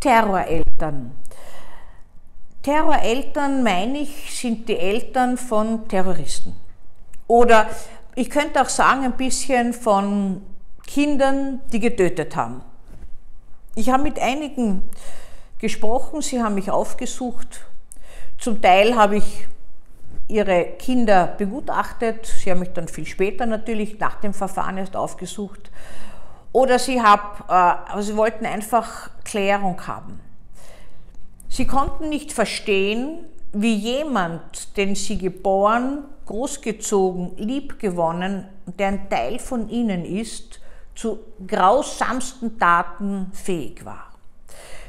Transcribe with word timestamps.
Terroreltern. 0.00 1.12
Terroreltern, 2.62 3.62
meine 3.62 3.98
ich, 3.98 4.38
sind 4.38 4.68
die 4.68 4.76
Eltern 4.76 5.38
von 5.38 5.86
Terroristen. 5.88 6.54
Oder 7.26 7.66
ich 8.14 8.30
könnte 8.30 8.60
auch 8.60 8.68
sagen, 8.68 9.04
ein 9.04 9.16
bisschen 9.16 9.72
von 9.72 10.42
Kindern, 10.86 11.60
die 11.72 11.80
getötet 11.80 12.34
haben. 12.36 12.62
Ich 13.74 13.90
habe 13.90 14.02
mit 14.02 14.18
einigen 14.18 14.82
gesprochen, 15.58 16.22
sie 16.22 16.42
haben 16.42 16.54
mich 16.54 16.70
aufgesucht. 16.70 17.60
Zum 18.38 18.60
Teil 18.60 18.96
habe 18.96 19.16
ich 19.16 19.46
ihre 20.28 20.64
Kinder 20.78 21.26
begutachtet. 21.38 22.26
Sie 22.26 22.50
haben 22.50 22.60
mich 22.60 22.72
dann 22.72 22.88
viel 22.88 23.06
später 23.06 23.46
natürlich 23.46 23.98
nach 23.98 24.16
dem 24.16 24.34
Verfahren 24.34 24.78
erst 24.78 24.96
aufgesucht. 24.96 25.70
Oder 26.56 26.78
sie, 26.78 27.02
hab, 27.02 27.50
äh, 27.50 27.92
also 27.92 28.12
sie 28.12 28.16
wollten 28.16 28.46
einfach 28.46 29.10
Klärung 29.24 29.86
haben. 29.86 30.20
Sie 31.50 31.66
konnten 31.66 32.08
nicht 32.08 32.32
verstehen, 32.32 33.26
wie 33.52 33.74
jemand, 33.74 34.74
den 34.78 34.94
sie 34.94 35.18
geboren, 35.18 36.04
großgezogen, 36.24 37.36
liebgewonnen, 37.36 38.48
der 38.78 38.88
ein 38.88 39.10
Teil 39.10 39.38
von 39.38 39.68
ihnen 39.68 40.06
ist, 40.06 40.60
zu 40.94 41.18
grausamsten 41.46 42.58
Taten 42.58 43.30
fähig 43.34 43.84
war. 43.84 44.14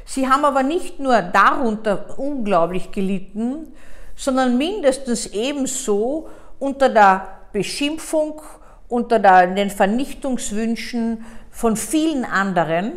Sie 0.06 0.26
haben 0.26 0.46
aber 0.46 0.62
nicht 0.62 0.98
nur 1.00 1.20
darunter 1.20 2.18
unglaublich 2.18 2.92
gelitten, 2.92 3.74
sondern 4.16 4.56
mindestens 4.56 5.26
ebenso 5.26 6.30
unter 6.58 6.88
der 6.88 7.28
Beschimpfung, 7.52 8.40
unter 8.88 9.18
den 9.18 9.68
Vernichtungswünschen 9.68 11.26
von 11.58 11.76
vielen 11.76 12.24
anderen, 12.24 12.92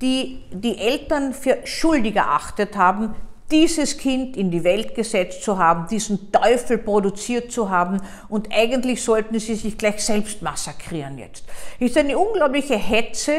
die 0.00 0.40
die 0.52 0.78
Eltern 0.78 1.34
für 1.34 1.58
schuldig 1.64 2.14
erachtet 2.14 2.76
haben, 2.76 3.16
dieses 3.50 3.98
Kind 3.98 4.36
in 4.36 4.52
die 4.52 4.62
Welt 4.62 4.94
gesetzt 4.94 5.42
zu 5.42 5.58
haben, 5.58 5.88
diesen 5.88 6.30
Teufel 6.30 6.78
produziert 6.78 7.50
zu 7.50 7.70
haben 7.70 8.00
und 8.28 8.54
eigentlich 8.54 9.02
sollten 9.02 9.40
sie 9.40 9.56
sich 9.56 9.76
gleich 9.76 10.04
selbst 10.04 10.42
massakrieren 10.42 11.18
jetzt. 11.18 11.44
Ist 11.80 11.98
eine 11.98 12.16
unglaubliche 12.16 12.76
Hetze, 12.76 13.32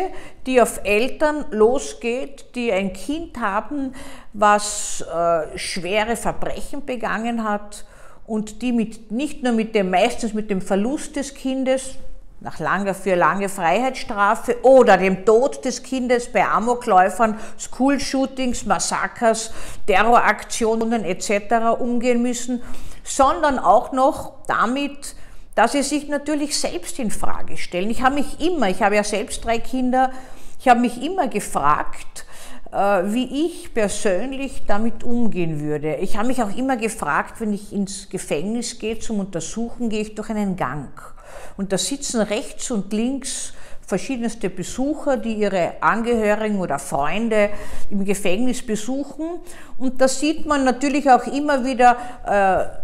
die 0.45 0.61
auf 0.61 0.81
Eltern 0.83 1.45
losgeht, 1.51 2.47
die 2.55 2.73
ein 2.73 2.91
Kind 2.91 3.39
haben, 3.39 3.93
was 4.33 5.05
äh, 5.09 5.57
schwere 5.57 6.17
Verbrechen 6.17 6.83
begangen 6.85 7.45
hat 7.45 7.85
und 8.27 8.61
die 8.61 8.73
mit, 8.73 9.09
nicht 9.09 9.41
nur 9.41 9.53
mit 9.53 9.73
dem, 9.73 9.89
meistens 9.89 10.33
mit 10.33 10.49
dem 10.49 10.59
Verlust 10.59 11.15
des 11.15 11.33
Kindes, 11.33 11.95
nach 12.41 12.59
langer, 12.59 12.93
für 12.93 13.15
lange 13.15 13.49
Freiheitsstrafe 13.49 14.57
oder 14.63 14.97
dem 14.97 15.25
Tod 15.25 15.65
des 15.65 15.83
Kindes 15.83 16.31
bei 16.31 16.45
Amokläufern, 16.45 17.39
School-Shootings, 17.57 18.65
Massakers, 18.65 19.51
Terroraktionen 19.87 21.03
etc. 21.03 21.79
umgehen 21.79 22.21
müssen, 22.21 22.61
sondern 23.03 23.57
auch 23.59 23.91
noch 23.91 24.33
damit, 24.47 25.15
dass 25.55 25.71
sie 25.71 25.83
sich 25.83 26.07
natürlich 26.07 26.59
selbst 26.59 26.99
in 26.99 27.11
Frage 27.11 27.57
stellen. 27.57 27.89
Ich 27.89 28.01
habe 28.01 28.15
mich 28.15 28.41
immer, 28.41 28.69
ich 28.69 28.83
habe 28.83 28.95
ja 28.95 29.03
selbst 29.03 29.43
drei 29.45 29.59
Kinder, 29.59 30.11
ich 30.59 30.67
habe 30.67 30.81
mich 30.81 31.01
immer 31.01 31.27
gefragt, 31.27 32.25
äh, 32.71 33.03
wie 33.05 33.45
ich 33.45 33.73
persönlich 33.73 34.63
damit 34.67 35.03
umgehen 35.03 35.61
würde. 35.61 35.95
Ich 35.95 36.17
habe 36.17 36.27
mich 36.27 36.43
auch 36.43 36.55
immer 36.55 36.75
gefragt, 36.75 37.39
wenn 37.39 37.53
ich 37.53 37.71
ins 37.71 38.09
Gefängnis 38.09 38.79
gehe 38.79 38.99
zum 38.99 39.19
Untersuchen, 39.19 39.89
gehe 39.89 40.01
ich 40.01 40.15
durch 40.15 40.29
einen 40.29 40.57
Gang. 40.57 41.14
Und 41.57 41.71
da 41.71 41.77
sitzen 41.77 42.21
rechts 42.21 42.71
und 42.71 42.91
links 42.93 43.53
verschiedenste 43.85 44.49
Besucher, 44.49 45.17
die 45.17 45.35
ihre 45.35 45.73
Angehörigen 45.81 46.59
oder 46.59 46.79
Freunde 46.79 47.49
im 47.89 48.03
Gefängnis 48.03 48.65
besuchen. 48.65 49.39
Und 49.77 50.01
da 50.01 50.07
sieht 50.07 50.45
man 50.45 50.63
natürlich 50.63 51.09
auch 51.09 51.27
immer 51.27 51.63
wieder 51.63 51.97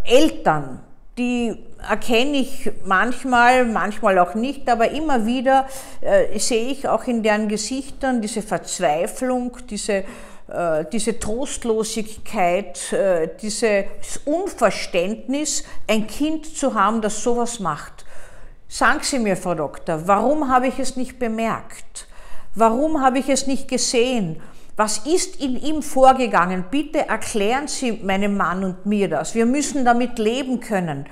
äh, 0.05 0.15
Eltern, 0.15 0.79
die 1.17 1.57
erkenne 1.89 2.37
ich 2.37 2.71
manchmal, 2.85 3.65
manchmal 3.65 4.17
auch 4.19 4.35
nicht, 4.35 4.69
aber 4.69 4.91
immer 4.91 5.25
wieder 5.25 5.67
äh, 5.99 6.37
sehe 6.39 6.71
ich 6.71 6.87
auch 6.87 7.03
in 7.05 7.21
deren 7.21 7.47
Gesichtern 7.47 8.21
diese 8.21 8.41
Verzweiflung, 8.41 9.57
diese 9.69 10.03
äh, 10.51 10.85
diese 10.91 11.17
Trostlosigkeit, 11.17 12.91
äh, 12.91 13.29
dieses 13.41 13.85
Unverständnis, 14.25 15.63
ein 15.87 16.07
Kind 16.07 16.57
zu 16.57 16.73
haben, 16.73 17.01
das 17.01 17.23
sowas 17.23 17.59
macht. 17.59 18.05
Sagen 18.73 18.99
Sie 19.01 19.19
mir, 19.19 19.35
Frau 19.35 19.53
Doktor, 19.53 20.07
warum 20.07 20.47
habe 20.47 20.67
ich 20.67 20.79
es 20.79 20.95
nicht 20.95 21.19
bemerkt? 21.19 22.07
Warum 22.55 23.01
habe 23.01 23.19
ich 23.19 23.27
es 23.27 23.45
nicht 23.45 23.67
gesehen? 23.67 24.41
Was 24.77 24.99
ist 24.99 25.41
in 25.41 25.61
ihm 25.61 25.81
vorgegangen? 25.81 26.63
Bitte 26.71 27.05
erklären 27.09 27.67
Sie 27.67 27.91
meinem 27.91 28.37
Mann 28.37 28.63
und 28.63 28.85
mir 28.85 29.09
das. 29.09 29.35
Wir 29.35 29.45
müssen 29.45 29.83
damit 29.83 30.17
leben 30.17 30.61
können. 30.61 31.05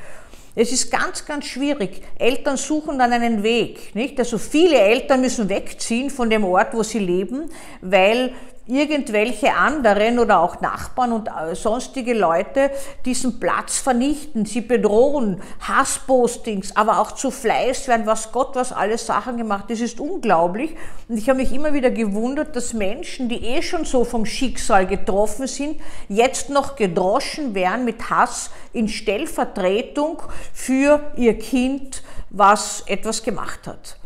Es 0.56 0.72
ist 0.72 0.90
ganz, 0.90 1.26
ganz 1.26 1.48
schwierig. 1.48 2.02
Eltern 2.18 2.56
suchen 2.56 2.98
dann 2.98 3.12
einen 3.12 3.44
Weg. 3.44 3.94
Nicht? 3.94 4.18
Also 4.20 4.38
viele 4.38 4.80
Eltern 4.80 5.20
müssen 5.20 5.50
wegziehen 5.50 6.10
von 6.10 6.30
dem 6.30 6.46
Ort, 6.46 6.74
wo 6.74 6.82
sie 6.82 7.00
leben, 7.00 7.50
weil 7.82 8.32
irgendwelche 8.70 9.56
anderen 9.56 10.20
oder 10.20 10.40
auch 10.40 10.62
Nachbarn 10.62 11.12
und 11.12 11.28
äh, 11.28 11.56
sonstige 11.56 12.14
Leute 12.14 12.70
diesen 13.04 13.40
Platz 13.40 13.80
vernichten, 13.80 14.46
sie 14.46 14.62
bedrohen, 14.62 15.42
Hasspostings, 15.60 16.76
aber 16.76 17.00
auch 17.00 17.14
zu 17.14 17.32
Fleiß 17.32 17.88
werden, 17.88 18.06
was 18.06 18.32
Gott, 18.32 18.56
was 18.56 18.72
alles 18.72 19.08
Sachen 19.08 19.38
gemacht. 19.38 19.66
Das 19.70 19.82
ist 19.82 20.00
unglaublich. 20.00 20.76
Und 21.08 21.18
ich 21.18 21.28
habe 21.30 21.40
mich 21.40 21.52
immer 21.52 21.74
wieder 21.74 21.90
gewundert, 21.90 22.56
dass 22.56 22.74
Menschen, 22.74 23.28
die 23.28 23.44
eh 23.44 23.62
schon 23.64 23.86
so 23.86 24.04
vom 24.04 24.26
Schicksal 24.26 24.86
getroffen 24.86 25.48
sind, 25.48 25.82
jetzt 26.08 26.50
noch 26.50 26.76
gedroschen 26.76 27.56
werden 27.56 27.86
mit 27.86 28.12
Hass 28.12 28.52
in 28.72 28.88
Stellvertretung 28.88 30.22
für 30.54 31.12
ihr 31.18 31.38
Kind, 31.40 32.04
was 32.30 32.84
etwas 32.86 33.24
gemacht 33.24 33.66
hat. 33.66 33.99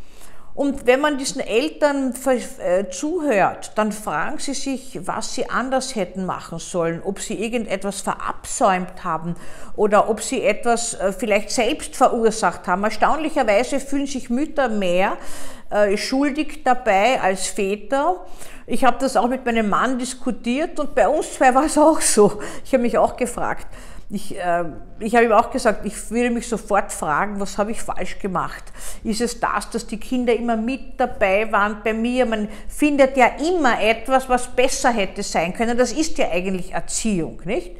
Und 0.55 0.85
wenn 0.85 1.01
man 1.01 1.17
diesen 1.17 1.41
Eltern 1.41 2.13
äh, 2.59 2.87
zuhört, 2.89 3.71
dann 3.75 3.91
fragen 3.91 4.37
sie 4.37 4.53
sich, 4.53 4.99
was 5.03 5.33
sie 5.33 5.49
anders 5.49 5.95
hätten 5.95 6.25
machen 6.27 6.59
sollen, 6.59 7.01
ob 7.03 7.19
sie 7.19 7.33
irgendetwas 7.33 8.01
verabsäumt 8.01 9.03
haben 9.03 9.35
oder 9.75 10.09
ob 10.09 10.21
sie 10.21 10.43
etwas 10.43 10.93
äh, 10.93 11.11
vielleicht 11.11 11.49
selbst 11.49 11.95
verursacht 11.95 12.67
haben. 12.67 12.83
Erstaunlicherweise 12.83 13.79
fühlen 13.79 14.05
sich 14.05 14.29
Mütter 14.29 14.69
mehr 14.69 15.17
äh, 15.73 15.97
schuldig 15.97 16.63
dabei 16.63 17.19
als 17.19 17.47
Väter. 17.47 18.23
Ich 18.67 18.83
habe 18.83 18.97
das 18.99 19.17
auch 19.17 19.27
mit 19.27 19.43
meinem 19.43 19.69
Mann 19.69 19.97
diskutiert 19.97 20.79
und 20.79 20.93
bei 20.93 21.07
uns 21.07 21.33
zwei 21.33 21.53
war 21.55 21.65
es 21.65 21.77
auch 21.77 21.99
so. 21.99 22.39
Ich 22.63 22.73
habe 22.73 22.83
mich 22.83 22.97
auch 22.97 23.17
gefragt, 23.17 23.67
ich, 24.09 24.37
äh, 24.37 24.65
ich 24.99 25.15
habe 25.15 25.25
ihm 25.25 25.31
auch 25.31 25.49
gesagt, 25.49 25.83
ich 25.85 26.11
würde 26.11 26.29
mich 26.29 26.47
sofort 26.47 26.91
fragen, 26.91 27.39
was 27.39 27.57
habe 27.57 27.71
ich 27.71 27.81
falsch 27.81 28.19
gemacht? 28.19 28.63
Ist 29.03 29.21
es 29.21 29.39
das, 29.39 29.71
dass 29.71 29.87
die 29.87 29.99
Kinder 29.99 30.35
immer 30.35 30.55
mit 30.55 30.99
dabei 30.99 31.51
waren 31.51 31.77
bei 31.83 31.93
mir? 31.93 32.27
Man 32.27 32.49
findet 32.67 33.17
ja 33.17 33.31
immer 33.49 33.81
etwas, 33.81 34.29
was 34.29 34.47
besser 34.47 34.91
hätte 34.91 35.23
sein 35.23 35.55
können. 35.55 35.75
Das 35.75 35.91
ist 35.91 36.19
ja 36.19 36.29
eigentlich 36.29 36.73
Erziehung, 36.73 37.41
nicht? 37.45 37.71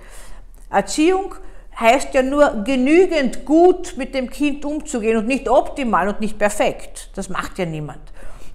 Erziehung 0.71 1.35
heißt 1.79 2.13
ja 2.13 2.23
nur 2.23 2.63
genügend 2.63 3.45
gut 3.45 3.97
mit 3.97 4.13
dem 4.13 4.29
Kind 4.29 4.65
umzugehen 4.65 5.17
und 5.17 5.27
nicht 5.27 5.49
optimal 5.49 6.07
und 6.07 6.19
nicht 6.19 6.37
perfekt. 6.37 7.09
Das 7.15 7.29
macht 7.29 7.59
ja 7.59 7.65
niemand. 7.65 8.01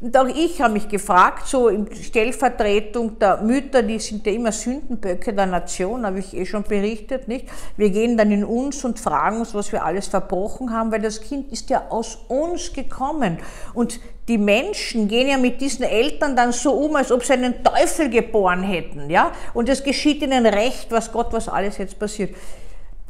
Und 0.01 0.17
auch 0.17 0.29
ich 0.29 0.61
habe 0.61 0.75
mich 0.75 0.89
gefragt, 0.89 1.49
so 1.49 1.67
in 1.67 1.93
Stellvertretung 1.93 3.19
der 3.19 3.39
Mütter, 3.39 3.83
die 3.83 3.99
sind 3.99 4.25
ja 4.27 4.33
immer 4.33 4.53
Sündenböcke 4.53 5.33
der 5.33 5.47
Nation, 5.47 6.07
habe 6.07 6.21
ich 6.21 6.37
eh 6.37 6.47
schon 6.47 6.63
berichtet, 6.63 7.27
nicht? 7.27 7.47
Wir 7.77 7.91
gehen 7.91 8.17
dann 8.17 8.31
in 8.31 8.45
uns 8.45 8.85
und 8.85 9.01
fragen 9.01 9.41
uns, 9.41 9.55
was 9.55 9.73
wir 9.73 9.85
alles 9.85 10.07
verbrochen 10.07 10.73
haben, 10.73 10.93
weil 10.93 11.03
das 11.03 11.21
Kind 11.21 11.51
ist 11.51 11.69
ja 11.69 11.87
aus 11.89 12.17
uns 12.29 12.73
gekommen. 12.73 13.39
Und 13.75 13.99
die 14.29 14.39
Menschen 14.39 15.09
gehen 15.09 15.27
ja 15.27 15.37
mit 15.37 15.61
diesen 15.61 15.85
Eltern 15.85 16.37
dann 16.37 16.53
so 16.53 16.75
um, 16.75 16.95
als 16.95 17.11
ob 17.11 17.25
sie 17.25 17.33
einen 17.33 17.65
Teufel 17.65 18.09
geboren 18.09 18.63
hätten, 18.63 19.11
ja? 19.11 19.33
Und 19.53 19.69
es 19.69 19.83
geschieht 19.83 20.23
ihnen 20.23 20.47
recht, 20.47 20.93
was 20.93 21.11
Gott, 21.11 21.33
was 21.33 21.49
alles 21.49 21.77
jetzt 21.79 21.99
passiert. 21.99 22.37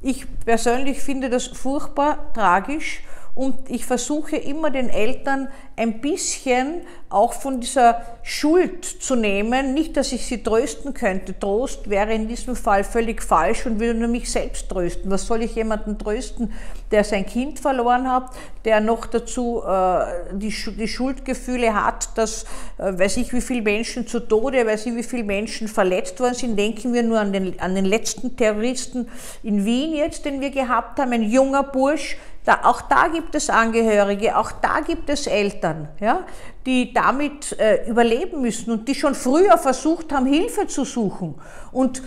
Ich 0.00 0.26
persönlich 0.44 1.00
finde 1.00 1.28
das 1.28 1.46
furchtbar 1.46 2.32
tragisch 2.32 3.02
und 3.38 3.70
ich 3.70 3.86
versuche 3.86 4.34
immer 4.34 4.68
den 4.70 4.90
Eltern 4.90 5.46
ein 5.76 6.00
bisschen 6.00 6.80
auch 7.08 7.34
von 7.34 7.60
dieser 7.60 8.02
Schuld 8.24 8.84
zu 8.84 9.14
nehmen. 9.14 9.74
Nicht, 9.74 9.96
dass 9.96 10.10
ich 10.10 10.26
sie 10.26 10.42
trösten 10.42 10.92
könnte. 10.92 11.38
Trost 11.38 11.88
wäre 11.88 12.12
in 12.12 12.26
diesem 12.26 12.56
Fall 12.56 12.82
völlig 12.82 13.22
falsch 13.22 13.64
und 13.64 13.78
würde 13.78 13.96
nur 14.00 14.08
mich 14.08 14.28
selbst 14.28 14.68
trösten. 14.68 15.08
Was 15.08 15.28
soll 15.28 15.42
ich 15.42 15.54
jemanden 15.54 15.96
trösten, 15.98 16.52
der 16.90 17.04
sein 17.04 17.24
Kind 17.26 17.60
verloren 17.60 18.10
hat, 18.10 18.30
der 18.64 18.80
noch 18.80 19.06
dazu 19.06 19.62
äh, 19.64 20.32
die, 20.32 20.52
die, 20.76 20.88
Schuldgefühle 20.88 21.72
hat, 21.72 22.18
dass 22.18 22.42
äh, 22.76 22.98
weiß 22.98 23.18
ich 23.18 23.32
wie 23.32 23.40
viele 23.40 23.62
Menschen 23.62 24.08
zu 24.08 24.18
Tode, 24.18 24.66
weiß 24.66 24.86
ich 24.86 24.96
wie 24.96 25.04
viele 25.04 25.22
Menschen 25.22 25.68
verletzt 25.68 26.18
worden 26.18 26.34
sind. 26.34 26.58
Denken 26.58 26.92
wir 26.92 27.04
nur 27.04 27.20
an 27.20 27.32
den, 27.32 27.60
an 27.60 27.76
den 27.76 27.84
letzten 27.84 28.36
Terroristen 28.36 29.08
in 29.44 29.64
Wien 29.64 29.94
jetzt, 29.94 30.24
den 30.24 30.40
wir 30.40 30.50
gehabt 30.50 30.98
haben, 30.98 31.12
ein 31.12 31.22
junger 31.22 31.62
Bursch, 31.62 32.16
Da, 32.48 32.60
auch 32.62 32.80
da 32.80 33.08
gibt 33.08 33.34
es 33.34 33.50
Angehörige, 33.50 34.34
auch 34.34 34.50
da 34.50 34.80
gibt 34.80 35.10
es 35.10 35.26
Eltern, 35.26 35.86
ja, 36.00 36.24
die 36.64 36.94
damit 36.94 37.52
äh, 37.60 37.86
überleben 37.86 38.40
müssen 38.40 38.70
und 38.70 38.88
die 38.88 38.94
schon 38.94 39.14
früher 39.14 39.58
versucht 39.58 40.14
haben, 40.14 40.24
Hilfe 40.24 40.66
zu 40.66 40.86
suchen. 40.86 41.34
Und 41.72 42.02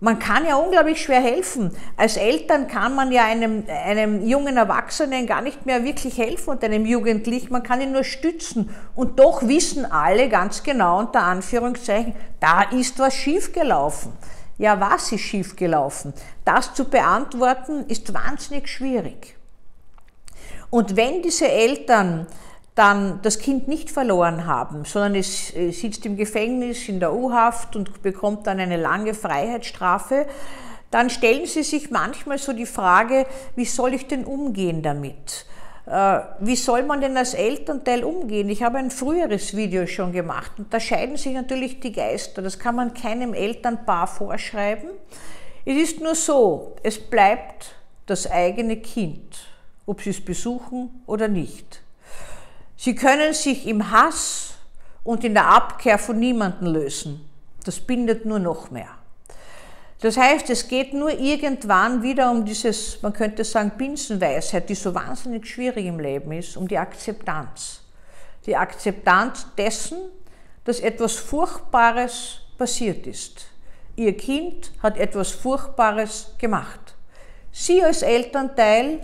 man 0.00 0.18
kann 0.18 0.44
ja 0.44 0.56
unglaublich 0.56 1.00
schwer 1.00 1.20
helfen. 1.20 1.70
Als 1.96 2.16
Eltern 2.16 2.66
kann 2.66 2.96
man 2.96 3.12
ja 3.12 3.26
einem, 3.26 3.62
einem 3.68 4.26
jungen 4.26 4.56
Erwachsenen 4.56 5.24
gar 5.24 5.40
nicht 5.40 5.66
mehr 5.66 5.84
wirklich 5.84 6.18
helfen 6.18 6.50
und 6.50 6.64
einem 6.64 6.84
Jugendlichen, 6.84 7.52
man 7.52 7.62
kann 7.62 7.80
ihn 7.80 7.92
nur 7.92 8.02
stützen. 8.02 8.74
Und 8.96 9.20
doch 9.20 9.46
wissen 9.46 9.84
alle 9.88 10.28
ganz 10.28 10.64
genau 10.64 10.98
unter 10.98 11.22
Anführungszeichen, 11.22 12.12
da 12.40 12.62
ist 12.62 12.98
was 12.98 13.14
schiefgelaufen. 13.14 14.10
Ja, 14.58 14.80
was 14.80 15.12
ist 15.12 15.20
schiefgelaufen? 15.20 16.12
Das 16.44 16.74
zu 16.74 16.86
beantworten 16.86 17.84
ist 17.86 18.12
wahnsinnig 18.12 18.66
schwierig. 18.66 19.35
Und 20.70 20.96
wenn 20.96 21.22
diese 21.22 21.48
Eltern 21.48 22.26
dann 22.74 23.20
das 23.22 23.38
Kind 23.38 23.68
nicht 23.68 23.90
verloren 23.90 24.46
haben, 24.46 24.84
sondern 24.84 25.14
es 25.14 25.54
äh, 25.56 25.70
sitzt 25.70 26.04
im 26.04 26.16
Gefängnis 26.16 26.88
in 26.88 27.00
der 27.00 27.14
U-Haft 27.14 27.74
und 27.74 28.02
bekommt 28.02 28.46
dann 28.46 28.60
eine 28.60 28.76
lange 28.76 29.14
Freiheitsstrafe, 29.14 30.26
dann 30.90 31.10
stellen 31.10 31.46
sie 31.46 31.62
sich 31.62 31.90
manchmal 31.90 32.38
so 32.38 32.52
die 32.52 32.66
Frage, 32.66 33.26
wie 33.54 33.64
soll 33.64 33.94
ich 33.94 34.06
denn 34.06 34.24
umgehen 34.24 34.82
damit? 34.82 35.46
Äh, 35.86 36.20
wie 36.40 36.56
soll 36.56 36.82
man 36.82 37.00
denn 37.00 37.16
als 37.16 37.32
Elternteil 37.32 38.04
umgehen? 38.04 38.48
Ich 38.50 38.62
habe 38.62 38.78
ein 38.78 38.90
früheres 38.90 39.56
Video 39.56 39.86
schon 39.86 40.12
gemacht 40.12 40.52
und 40.58 40.72
da 40.72 40.78
scheiden 40.78 41.16
sich 41.16 41.32
natürlich 41.32 41.80
die 41.80 41.92
Geister. 41.92 42.42
Das 42.42 42.58
kann 42.58 42.74
man 42.74 42.92
keinem 42.92 43.34
Elternpaar 43.34 44.06
vorschreiben. 44.06 44.90
Es 45.64 45.76
ist 45.76 46.00
nur 46.00 46.14
so, 46.14 46.76
es 46.82 46.98
bleibt 46.98 47.74
das 48.06 48.30
eigene 48.30 48.76
Kind, 48.76 49.38
ob 49.86 50.02
sie 50.02 50.10
es 50.10 50.24
besuchen 50.24 51.02
oder 51.06 51.28
nicht. 51.28 51.82
Sie 52.76 52.94
können 52.94 53.32
sich 53.32 53.66
im 53.66 53.90
Hass 53.90 54.54
und 55.04 55.24
in 55.24 55.34
der 55.34 55.46
Abkehr 55.46 55.98
von 55.98 56.18
niemanden 56.18 56.66
lösen. 56.66 57.26
Das 57.64 57.80
bindet 57.80 58.26
nur 58.26 58.38
noch 58.38 58.70
mehr. 58.70 58.88
Das 60.00 60.16
heißt, 60.16 60.50
es 60.50 60.68
geht 60.68 60.92
nur 60.92 61.10
irgendwann 61.10 62.02
wieder 62.02 62.30
um 62.30 62.44
dieses, 62.44 63.00
man 63.02 63.12
könnte 63.12 63.44
sagen, 63.44 63.72
Binsenweisheit, 63.78 64.68
die 64.68 64.74
so 64.74 64.94
wahnsinnig 64.94 65.46
schwierig 65.46 65.86
im 65.86 65.98
Leben 65.98 66.32
ist, 66.32 66.56
um 66.56 66.68
die 66.68 66.76
Akzeptanz. 66.76 67.80
Die 68.44 68.54
Akzeptanz 68.54 69.46
dessen, 69.56 69.98
dass 70.64 70.80
etwas 70.80 71.14
Furchtbares 71.14 72.40
passiert 72.58 73.06
ist. 73.06 73.46
Ihr 73.96 74.16
Kind 74.16 74.72
hat 74.82 74.98
etwas 74.98 75.30
Furchtbares 75.30 76.34
gemacht. 76.38 76.94
Sie 77.50 77.82
als 77.82 78.02
Elternteil 78.02 79.00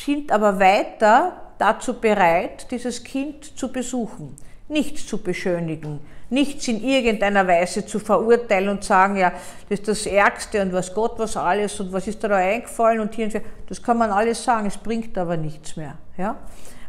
sind 0.00 0.32
aber 0.32 0.58
weiter 0.58 1.40
dazu 1.58 2.00
bereit, 2.00 2.70
dieses 2.70 3.04
Kind 3.04 3.56
zu 3.58 3.70
besuchen, 3.70 4.36
nichts 4.68 5.06
zu 5.06 5.18
beschönigen, 5.18 6.00
nichts 6.30 6.68
in 6.68 6.82
irgendeiner 6.82 7.46
Weise 7.46 7.86
zu 7.86 7.98
verurteilen 7.98 8.68
und 8.68 8.84
sagen, 8.84 9.16
ja, 9.16 9.32
das 9.68 9.80
ist 9.80 9.88
das 9.88 10.06
Ärgste 10.06 10.62
und 10.62 10.72
was 10.72 10.92
Gott 10.92 11.18
was 11.18 11.36
alles 11.36 11.78
und 11.80 11.92
was 11.92 12.06
ist 12.06 12.22
da, 12.24 12.28
da 12.28 12.36
eingefallen 12.36 13.00
und 13.00 13.14
hier 13.14 13.26
und 13.26 13.30
hier. 13.30 13.42
Das 13.68 13.82
kann 13.82 13.98
man 13.98 14.10
alles 14.10 14.42
sagen, 14.42 14.66
es 14.66 14.76
bringt 14.76 15.16
aber 15.16 15.36
nichts 15.36 15.76
mehr. 15.76 15.96
Ja? 16.16 16.36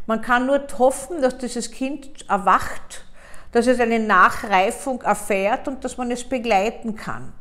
Man 0.06 0.20
kann 0.20 0.46
nur 0.46 0.66
hoffen, 0.78 1.20
dass 1.20 1.38
dieses 1.38 1.70
Kind 1.70 2.28
erwacht, 2.28 3.04
dass 3.52 3.66
es 3.66 3.80
eine 3.80 3.98
Nachreifung 3.98 5.02
erfährt 5.02 5.68
und 5.68 5.84
dass 5.84 5.96
man 5.96 6.10
es 6.10 6.24
begleiten 6.24 6.96
kann. 6.96 7.32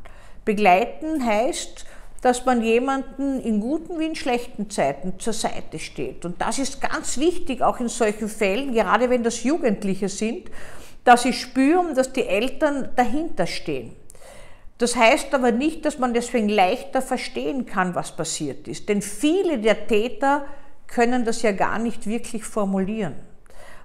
Begleiten 0.45 1.25
heißt, 1.25 1.85
dass 2.25 2.43
man 2.43 2.63
jemanden 2.63 3.39
in 3.39 3.59
guten 3.59 3.99
wie 3.99 4.07
in 4.07 4.15
schlechten 4.15 4.67
Zeiten 4.71 5.19
zur 5.19 5.31
Seite 5.31 5.77
steht. 5.77 6.25
Und 6.25 6.41
das 6.41 6.57
ist 6.57 6.81
ganz 6.81 7.19
wichtig, 7.19 7.61
auch 7.61 7.79
in 7.79 7.87
solchen 7.87 8.29
Fällen, 8.29 8.73
gerade 8.73 9.11
wenn 9.11 9.21
das 9.21 9.43
Jugendliche 9.43 10.09
sind, 10.09 10.49
dass 11.03 11.21
sie 11.21 11.33
spüren, 11.33 11.93
dass 11.93 12.13
die 12.13 12.25
Eltern 12.25 12.89
dahinter 12.95 13.45
stehen. 13.45 13.95
Das 14.79 14.95
heißt 14.95 15.35
aber 15.35 15.51
nicht, 15.51 15.85
dass 15.85 15.99
man 15.99 16.15
deswegen 16.15 16.49
leichter 16.49 17.03
verstehen 17.03 17.67
kann, 17.67 17.93
was 17.93 18.15
passiert 18.15 18.67
ist. 18.67 18.89
Denn 18.89 19.03
viele 19.03 19.59
der 19.59 19.85
Täter 19.85 20.47
können 20.87 21.25
das 21.25 21.43
ja 21.43 21.51
gar 21.51 21.77
nicht 21.77 22.07
wirklich 22.07 22.43
formulieren 22.43 23.13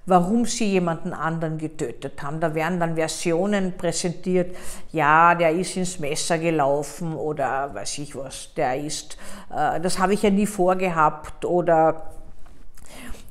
warum 0.07 0.45
sie 0.45 0.67
jemanden 0.67 1.13
anderen 1.13 1.59
getötet 1.59 2.23
haben. 2.23 2.41
Da 2.41 2.55
werden 2.55 2.81
dann 2.81 2.97
Versionen 2.97 3.77
präsentiert, 3.77 4.57
ja, 4.93 5.35
der 5.35 5.53
ist 5.53 5.77
ins 5.77 5.99
Messer 5.99 6.39
gelaufen 6.39 7.15
oder 7.15 7.75
weiß 7.75 7.99
ich 7.99 8.17
was, 8.17 8.53
der 8.57 8.77
ist, 8.83 9.17
äh, 9.55 9.81
das 9.81 9.99
habe 9.99 10.15
ich 10.15 10.23
ja 10.23 10.31
nie 10.31 10.47
vorgehabt 10.47 11.45
oder 11.45 12.11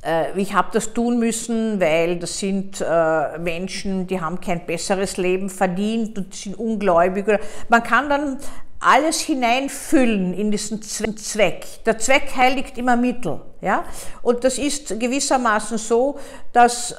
äh, 0.03 0.39
ich 0.39 0.53
habe 0.53 0.69
das 0.71 0.93
tun 0.93 1.19
müssen, 1.19 1.79
weil 1.79 2.17
das 2.19 2.39
sind 2.39 2.81
äh, 2.81 3.37
Menschen, 3.39 4.07
die 4.07 4.21
haben 4.21 4.39
kein 4.39 4.65
besseres 4.65 5.17
Leben 5.17 5.49
verdient 5.49 6.17
und 6.17 6.33
sind 6.33 6.57
ungläubig. 6.57 7.25
Man 7.67 7.83
kann 7.83 8.09
dann 8.09 8.37
alles 8.79 9.19
hineinfüllen 9.19 10.33
in 10.33 10.51
diesen 10.51 10.81
Zweck. 10.81 11.83
Der 11.85 11.99
Zweck 11.99 12.33
heiligt 12.35 12.77
immer 12.77 12.95
Mittel. 12.95 13.41
Ja? 13.61 13.83
Und 14.21 14.43
das 14.43 14.57
ist 14.57 14.99
gewissermaßen 14.99 15.77
so, 15.77 16.17
dass 16.53 16.91
äh, 16.91 16.95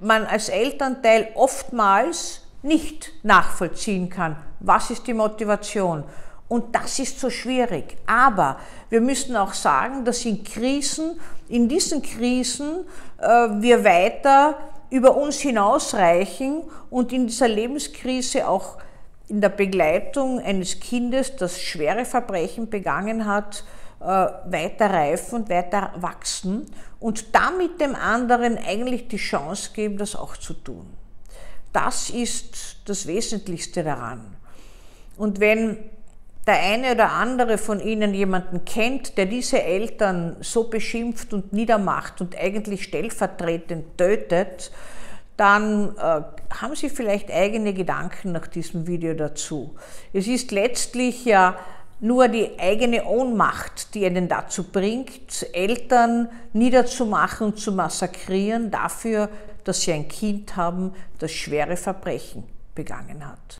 man 0.00 0.26
als 0.26 0.48
Elternteil 0.48 1.28
oftmals 1.34 2.40
nicht 2.62 3.12
nachvollziehen 3.22 4.08
kann, 4.08 4.36
was 4.60 4.90
ist 4.90 5.06
die 5.06 5.14
Motivation. 5.14 6.04
Und 6.48 6.74
das 6.74 6.98
ist 6.98 7.18
so 7.18 7.30
schwierig. 7.30 7.96
Aber 8.06 8.58
wir 8.90 9.00
müssen 9.00 9.36
auch 9.36 9.54
sagen, 9.54 10.04
dass 10.04 10.24
in 10.24 10.44
Krisen, 10.44 11.18
in 11.48 11.68
diesen 11.68 12.02
Krisen, 12.02 12.84
äh, 13.18 13.26
wir 13.26 13.84
weiter 13.84 14.58
über 14.90 15.16
uns 15.16 15.40
hinausreichen 15.40 16.62
und 16.90 17.12
in 17.12 17.26
dieser 17.26 17.48
Lebenskrise 17.48 18.46
auch 18.46 18.76
in 19.28 19.40
der 19.40 19.48
Begleitung 19.48 20.40
eines 20.40 20.80
Kindes, 20.80 21.36
das 21.36 21.60
schwere 21.60 22.04
Verbrechen 22.04 22.68
begangen 22.68 23.26
hat, 23.26 23.64
äh, 24.00 24.04
weiter 24.04 24.90
reifen 24.90 25.42
und 25.42 25.48
weiter 25.48 25.92
wachsen 25.96 26.66
und 26.98 27.34
damit 27.34 27.80
dem 27.80 27.94
anderen 27.94 28.58
eigentlich 28.58 29.08
die 29.08 29.16
Chance 29.16 29.70
geben, 29.74 29.96
das 29.96 30.16
auch 30.16 30.36
zu 30.36 30.54
tun. 30.54 30.86
Das 31.72 32.10
ist 32.10 32.78
das 32.84 33.06
Wesentlichste 33.06 33.82
daran. 33.82 34.36
Und 35.16 35.40
wenn 35.40 35.78
der 36.46 36.60
eine 36.60 36.92
oder 36.92 37.12
andere 37.12 37.56
von 37.56 37.80
Ihnen 37.80 38.14
jemanden 38.14 38.64
kennt, 38.64 39.16
der 39.16 39.26
diese 39.26 39.62
Eltern 39.62 40.36
so 40.40 40.64
beschimpft 40.64 41.32
und 41.32 41.52
niedermacht 41.52 42.20
und 42.20 42.36
eigentlich 42.36 42.82
stellvertretend 42.82 43.96
tötet, 43.96 44.72
dann 45.42 45.96
äh, 45.96 46.22
haben 46.54 46.76
Sie 46.76 46.88
vielleicht 46.88 47.28
eigene 47.28 47.74
Gedanken 47.74 48.30
nach 48.30 48.46
diesem 48.46 48.86
Video 48.86 49.12
dazu. 49.12 49.74
Es 50.12 50.28
ist 50.28 50.52
letztlich 50.52 51.24
ja 51.24 51.56
nur 51.98 52.28
die 52.28 52.60
eigene 52.60 53.04
Ohnmacht, 53.04 53.92
die 53.96 54.06
einen 54.06 54.28
dazu 54.28 54.62
bringt, 54.62 55.44
Eltern 55.52 56.28
niederzumachen 56.52 57.48
und 57.48 57.58
zu 57.58 57.72
massakrieren 57.72 58.70
dafür, 58.70 59.30
dass 59.64 59.80
sie 59.80 59.92
ein 59.92 60.06
Kind 60.06 60.54
haben, 60.54 60.92
das 61.18 61.32
schwere 61.32 61.76
Verbrechen 61.76 62.44
begangen 62.76 63.26
hat. 63.26 63.42